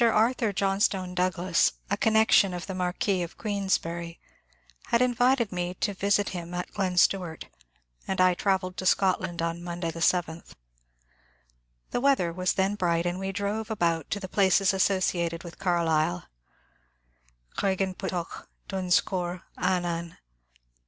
[0.01, 4.19] Arthur John stone Douglas, a connection of the Marquis of Queensberry,
[4.87, 7.45] had invited me to visit him at Glen Stuart,
[8.07, 10.55] and I travelled to Scotland on Monday the seventh.
[11.91, 15.85] The weather was then bright, and we drove about to the places associated with Car
[15.85, 16.25] lyle,—
[17.55, 20.17] Craigenputtoch, Dunscore, Annan.